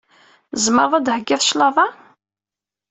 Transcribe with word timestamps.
Tzemreḍ 0.51 0.91
ad 0.95 1.03
d-theggiḍ 1.05 1.41
claḍa? 1.49 1.87